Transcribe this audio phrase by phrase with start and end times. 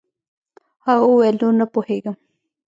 [0.85, 2.15] هغه وويل نور نه پوهېږم.